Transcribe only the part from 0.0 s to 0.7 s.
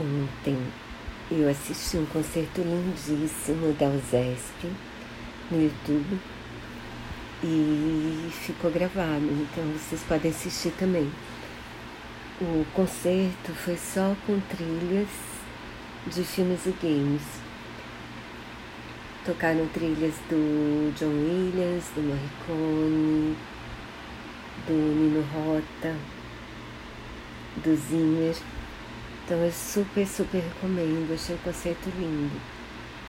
Ontem